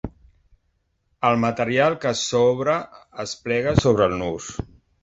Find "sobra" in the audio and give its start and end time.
2.23-2.79